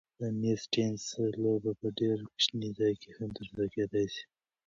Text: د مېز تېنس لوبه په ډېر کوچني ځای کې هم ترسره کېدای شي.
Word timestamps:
د 0.19 0.21
مېز 0.41 0.61
تېنس 0.73 1.03
لوبه 1.43 1.71
په 1.79 1.87
ډېر 1.99 2.17
کوچني 2.29 2.69
ځای 2.79 2.93
کې 3.01 3.09
هم 3.17 3.29
ترسره 3.37 3.65
کېدای 3.75 4.07
شي. 4.13 4.23